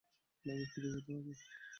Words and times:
ল্যাবে 0.45 0.65
ফিরে 0.71 0.89
যেতে 0.95 1.11
হবে। 1.17 1.33